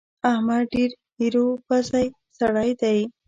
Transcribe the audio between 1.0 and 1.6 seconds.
ايرو